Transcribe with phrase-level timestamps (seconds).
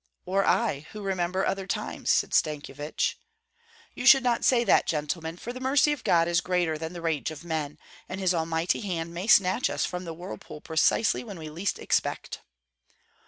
[0.25, 3.19] "Or I, who remember other times?" said Stankyevich.
[3.93, 7.03] "You should not say that, gentlemen; for the mercy of God is greater than the
[7.03, 7.77] rage of men,
[8.09, 12.41] and his almighty hand may snatch us from the whirlpool precisely when we least expect."